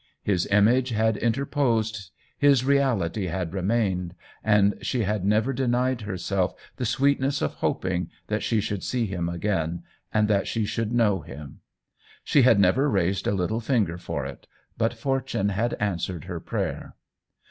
[0.23, 6.87] His image had interposed, his reality had remained, and she had never denied herself the
[6.87, 11.59] sweetness of hoping that she should see him again and that she should know him.
[12.23, 16.95] She had never raised a little finger for it, but fortune had answered her prayer.